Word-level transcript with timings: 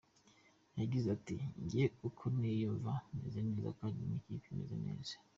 Yagize 0.79 1.07
ati 1.17 1.35
“Njye 1.63 1.83
uko 2.07 2.23
niyumva 2.37 2.91
meze 3.17 3.39
neza 3.47 3.69
kandi 3.79 3.99
n’ikipe 4.03 4.47
imeze 4.51 4.75
neza. 4.85 5.13